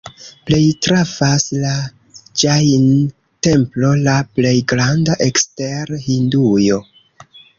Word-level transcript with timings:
Plej 0.49 0.61
trafas 0.85 1.43
la 1.63 1.73
Ĵain-templo, 2.43 3.91
la 4.07 4.17
plej 4.39 4.55
granda 4.73 5.19
ekster 5.29 5.95
Hindujo. 6.09 6.83